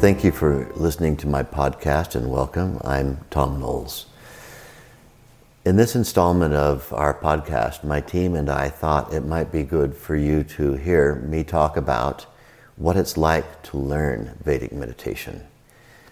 [0.00, 2.80] Thank you for listening to my podcast and welcome.
[2.82, 4.06] I'm Thom Knoles.
[5.66, 9.94] In this installment of our podcast, my team and I thought it might be good
[9.94, 12.24] for you to hear me talk about
[12.76, 15.46] what it's like to learn Vedic meditation.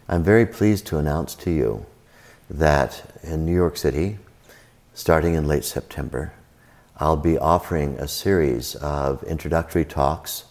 [0.06, 1.86] I'm very pleased to announce to you
[2.50, 4.18] that in New York City,
[4.92, 6.34] starting in late September,
[6.98, 10.44] I'll be offering a series of introductory talks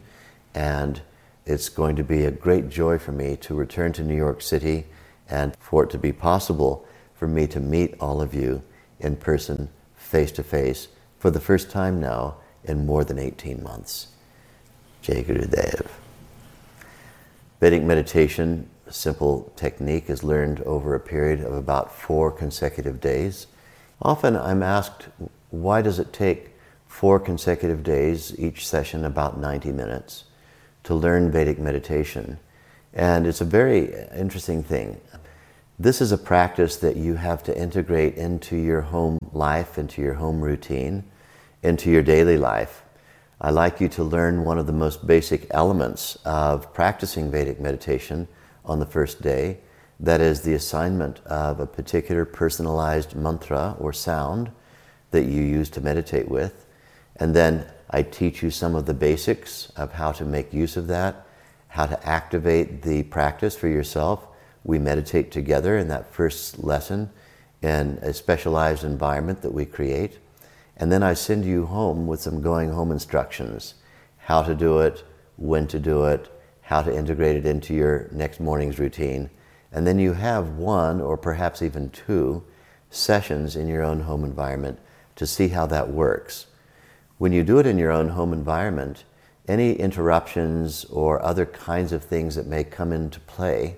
[0.55, 1.03] and
[1.45, 4.87] it's going to be a great joy for me to return to New York City
[5.29, 8.63] and for it to be possible for me to meet all of you
[9.01, 10.87] in person, face to face,
[11.19, 14.09] for the first time now in more than 18 months.
[15.03, 16.04] Jai Guru Dev.
[17.65, 23.47] Vedic meditation, a simple technique, is learned over a period of about four consecutive days.
[24.03, 25.09] Often I'm asked,
[25.49, 26.51] why does it take
[26.87, 30.25] four consecutive days, each session about 90 minutes,
[30.83, 32.39] to learn Vedic meditation?
[32.93, 35.01] And it's a very interesting thing.
[35.79, 40.15] This is a practice that you have to integrate into your home life, into your
[40.15, 41.03] home routine,
[41.63, 42.84] into your daily life.
[43.41, 48.29] I'd like you to learn one of the most basic elements of practicing Vedic meditation
[48.65, 49.59] on the first day.
[49.99, 54.51] That is the assignment of a particular personalized mantra or sound
[55.11, 56.67] that you use to meditate with.
[57.17, 60.87] And then I teach you some of the basics of how to make use of
[60.89, 61.27] that,
[61.69, 64.27] how to activate the practice for yourself.
[64.63, 67.11] We meditate together in that first lesson
[67.63, 70.19] in a specialized environment that we create.
[70.77, 73.75] And then I send you home with some going home instructions
[74.19, 75.05] how to do it,
[75.37, 76.31] when to do it,
[76.63, 79.29] how to integrate it into your next morning's routine.
[79.71, 82.43] And then you have one or perhaps even two
[82.89, 84.79] sessions in your own home environment
[85.17, 86.47] to see how that works.
[87.19, 89.05] When you do it in your own home environment,
[89.47, 93.77] any interruptions or other kinds of things that may come into play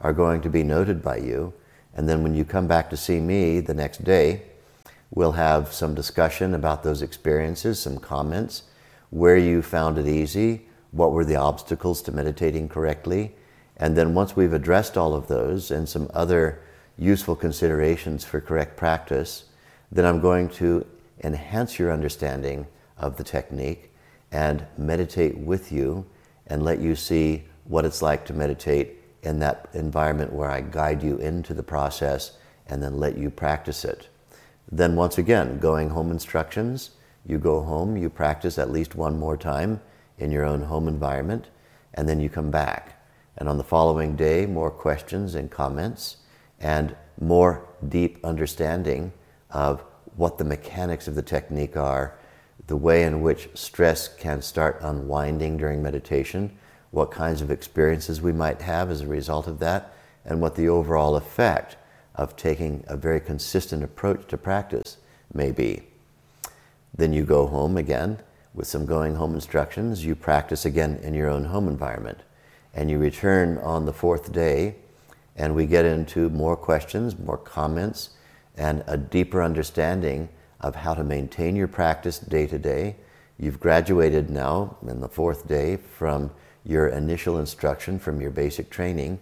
[0.00, 1.54] are going to be noted by you.
[1.94, 4.42] And then when you come back to see me the next day,
[5.10, 8.64] We'll have some discussion about those experiences, some comments,
[9.10, 13.34] where you found it easy, what were the obstacles to meditating correctly.
[13.76, 16.60] And then once we've addressed all of those and some other
[16.98, 19.44] useful considerations for correct practice,
[19.90, 20.86] then I'm going to
[21.24, 22.66] enhance your understanding
[22.98, 23.90] of the technique
[24.30, 26.04] and meditate with you
[26.48, 31.02] and let you see what it's like to meditate in that environment where I guide
[31.02, 32.32] you into the process
[32.66, 34.08] and then let you practice it.
[34.70, 36.90] Then, once again, going home instructions.
[37.24, 39.80] You go home, you practice at least one more time
[40.18, 41.48] in your own home environment,
[41.94, 43.00] and then you come back.
[43.36, 46.18] And on the following day, more questions and comments,
[46.60, 49.12] and more deep understanding
[49.50, 49.82] of
[50.16, 52.18] what the mechanics of the technique are,
[52.66, 56.58] the way in which stress can start unwinding during meditation,
[56.90, 59.94] what kinds of experiences we might have as a result of that,
[60.24, 61.76] and what the overall effect
[62.18, 64.98] of taking a very consistent approach to practice
[65.32, 65.82] may be.
[66.94, 68.18] Then you go home again
[68.52, 70.04] with some going home instructions.
[70.04, 72.18] You practice again in your own home environment.
[72.74, 74.74] And you return on the fourth day,
[75.36, 78.10] and we get into more questions, more comments,
[78.56, 80.28] and a deeper understanding
[80.60, 82.96] of how to maintain your practice day to day.
[83.38, 86.32] You've graduated now in the fourth day from
[86.64, 89.20] your initial instruction, from your basic training,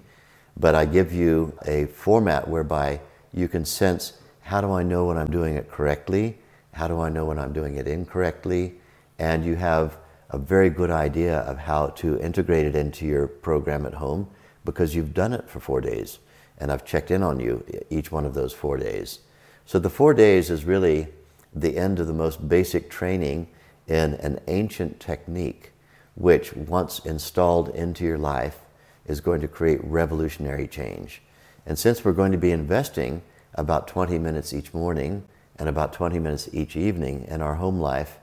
[0.56, 3.00] but I give you a format whereby
[3.32, 6.38] you can sense how do I know when I'm doing it correctly?
[6.72, 8.74] How do I know when I'm doing it incorrectly?
[9.18, 9.98] And you have
[10.30, 14.28] a very good idea of how to integrate it into your program at home
[14.64, 16.18] because you've done it for four days.
[16.58, 19.20] And I've checked in on you each one of those four days.
[19.64, 21.08] So the four days is really
[21.54, 23.48] the end of the most basic training
[23.88, 25.72] in an ancient technique,
[26.14, 28.60] which, once installed into your life,
[29.06, 31.22] is going to create revolutionary change.
[31.64, 33.22] And since we're going to be investing
[33.54, 35.24] about 20 minutes each morning
[35.58, 38.18] and about 20 minutes each evening in our home life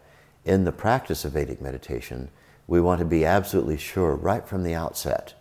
[0.45, 2.29] in the practice of Vedic meditation,
[2.67, 5.33] we want to be absolutely sure right from the outset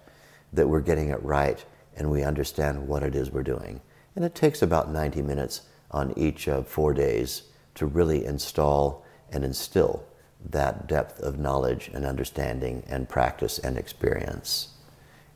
[0.53, 1.65] that we're getting it right
[1.97, 3.81] and we understand what it is we're doing.
[4.17, 7.43] And it takes about 90 minutes on each of four days
[7.75, 10.05] to really install and instill
[10.51, 14.69] that depth of knowledge and understanding and practice and experience.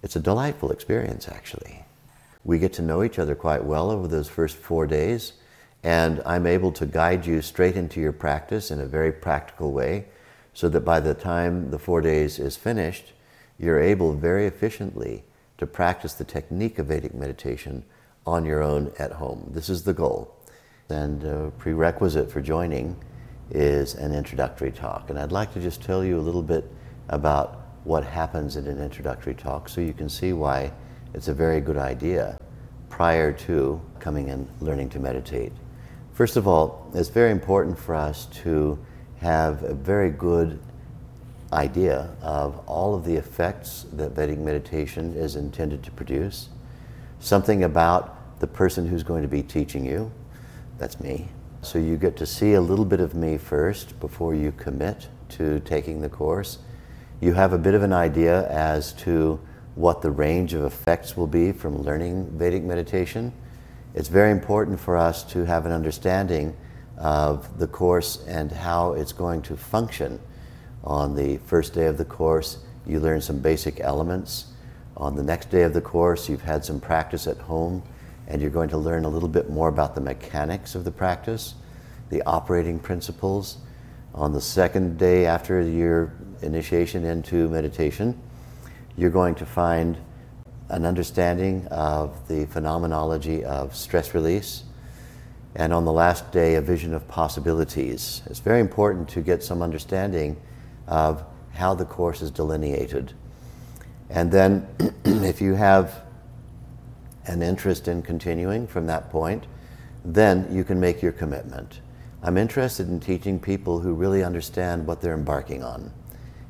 [0.02, 1.84] It's a delightful experience, actually.
[2.44, 5.32] We get to know each other quite well over those first four days,
[5.82, 10.06] and I'm able to guide you straight into your practice in a very practical way
[10.54, 13.12] so that by the time the four days is finished,
[13.58, 15.24] you're able very efficiently
[15.58, 17.84] to practice the technique of Vedic meditation
[18.26, 19.50] on your own at home.
[19.52, 20.34] This is the goal.
[20.88, 22.96] And a prerequisite for joining
[23.50, 25.10] is an introductory talk.
[25.10, 26.70] And I'd like to just tell you a little bit
[27.08, 30.72] about what happens in an introductory talk so you can see why
[31.14, 32.36] it's a very good idea
[32.90, 35.52] prior to coming and learning to meditate.
[36.12, 38.76] First of all, it's very important for us to
[39.20, 40.58] have a very good
[41.52, 46.48] idea of all of the effects that Vedic meditation is intended to produce,
[47.20, 50.10] something about the person who's going to be teaching you,
[50.76, 51.28] that's me.
[51.62, 55.60] So you get to see a little bit of me first before you commit to
[55.60, 56.58] taking the course.
[57.18, 59.40] You have a bit of an idea as to
[59.74, 63.32] what the range of effects will be from learning Vedic meditation.
[63.94, 66.54] It's very important for us to have an understanding
[66.98, 70.20] of the course and how it's going to function.
[70.84, 74.48] On the first day of the course, you learn some basic elements.
[74.98, 77.82] On the next day of the course, you've had some practice at home
[78.28, 81.54] and you're going to learn a little bit more about the mechanics of the practice,
[82.10, 83.56] the operating principles.
[84.14, 88.20] On the second day after your initiation into meditation,
[88.96, 89.96] you're going to find
[90.68, 94.64] an understanding of the phenomenology of stress release.
[95.54, 98.22] And on the last day, a vision of possibilities.
[98.26, 100.36] It's very important to get some understanding
[100.86, 103.12] of how the course is delineated.
[104.10, 104.68] And then,
[105.04, 106.02] if you have
[107.26, 109.46] an interest in continuing from that point,
[110.04, 111.80] then you can make your commitment.
[112.22, 115.92] I'm interested in teaching people who really understand what they're embarking on.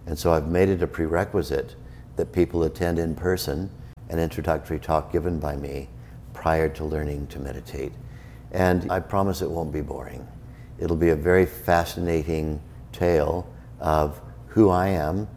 [0.07, 1.75] And so I've made it a prerequisite
[2.17, 3.71] that people attend in person
[4.09, 5.89] an introductory talk given by me
[6.33, 7.93] prior to learning to meditate.
[8.53, 10.27] And I promise it won't be boring.
[10.79, 12.61] It'll be a very fascinating
[12.93, 13.47] tale
[13.81, 15.29] of who I am,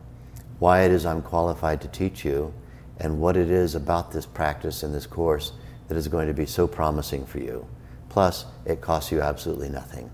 [0.59, 2.53] why it is I'm qualified to teach you,
[2.99, 5.53] and what it is about this practice and this course
[5.87, 7.65] that is going to be so promising for you.
[8.09, 10.09] Plus, it costs you absolutely nothing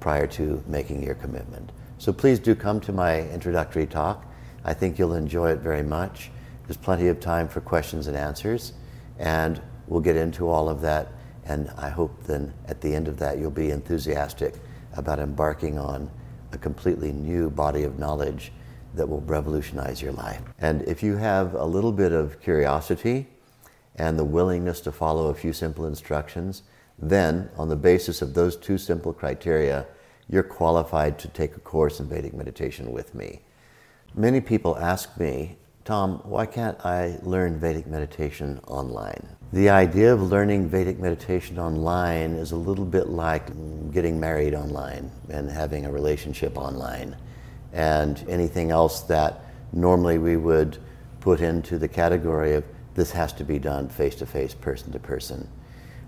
[0.00, 1.70] prior to making your commitment.
[2.04, 4.26] So please do come to my introductory talk.
[4.62, 6.30] I think you'll enjoy it very much.
[6.66, 8.74] There's plenty of time for questions and answers,
[9.18, 11.12] and we'll get into all of that.
[11.46, 14.56] And I hope then at the end of that, you'll be enthusiastic
[14.92, 16.10] about embarking on
[16.52, 18.52] a completely new body of knowledge
[18.92, 20.42] that will revolutionize your life.
[20.58, 23.28] And if you have a little bit of curiosity
[23.96, 26.64] and the willingness to follow a few simple instructions,
[26.98, 29.86] then on the basis of those two simple criteria,
[30.28, 33.40] you're qualified to take a course in Vedic meditation with me.
[34.14, 39.28] Many people ask me, Thom, why can't I learn Vedic meditation online?
[39.52, 43.48] The idea of learning Vedic meditation online is a little bit like
[43.92, 47.16] getting married online and having a relationship online
[47.74, 50.78] and anything else that normally we would
[51.20, 52.64] put into the category of
[52.94, 55.46] this has to be done face to face, person to person.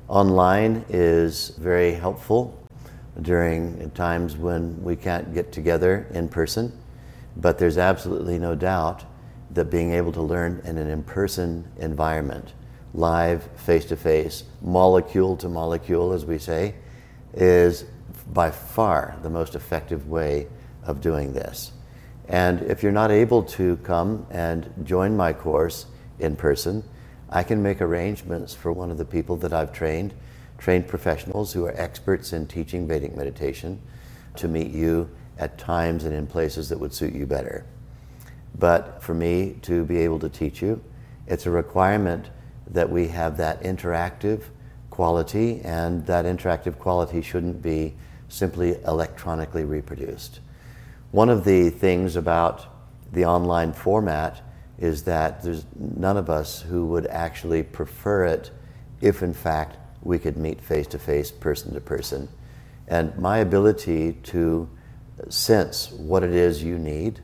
[0.08, 2.65] Online is very helpful
[3.22, 6.72] during times when we can't get together in person,
[7.36, 9.04] but there's absolutely no doubt
[9.50, 12.52] that being able to learn in an in person environment,
[12.94, 16.74] live, face to face, molecule to molecule, as we say,
[17.34, 17.84] is
[18.32, 20.46] by far the most effective way
[20.84, 21.72] of doing this.
[22.28, 25.86] And if you're not able to come and join my course
[26.18, 26.82] in person,
[27.28, 30.14] I can make arrangements for one of the people that I've trained,
[30.58, 33.80] trained professionals who are experts in teaching Vedic meditation,
[34.36, 35.08] to meet you
[35.38, 37.64] at times and in places that would suit you better.
[38.58, 40.82] But for me to be able to teach you,
[41.26, 42.30] it's a requirement
[42.68, 44.42] that we have that interactive
[44.90, 47.94] quality, and that interactive quality shouldn't be
[48.28, 50.40] simply electronically reproduced.
[51.10, 52.66] One of the things about
[53.12, 54.40] the online format
[54.78, 58.50] is that there's none of us who would actually prefer it
[59.00, 62.28] if, in fact, we could meet face to face, person to person.
[62.88, 64.68] And my ability to
[65.28, 67.20] sense what it is you need,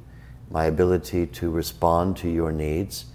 [0.51, 3.07] my ability to respond to your needs,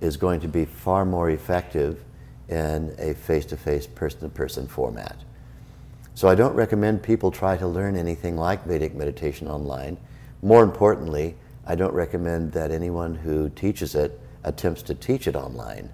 [0.00, 2.04] is going to be far more effective
[2.48, 5.16] in a face to face, person to person format.
[6.14, 9.96] So I don't recommend people try to learn anything like Vedic meditation online.
[10.42, 15.88] More importantly, I don't recommend that anyone who teaches it attempts to teach it online.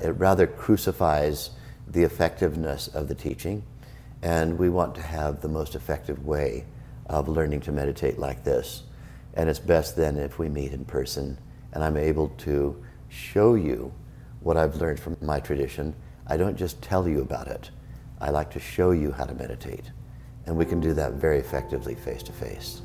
[0.00, 1.50] It rather crucifies
[1.92, 3.62] the effectiveness of the teaching,
[4.22, 6.64] and we want to have the most effective way
[7.06, 8.82] of learning to meditate like this.
[9.34, 11.38] And it's best then if we meet in person
[11.72, 13.92] and I'm able to show you
[14.40, 15.94] what I've learned from my tradition.
[16.26, 17.70] I don't just tell you about it.
[18.20, 19.90] I like to show you how to meditate.
[20.46, 22.82] And we can do that very effectively face to face.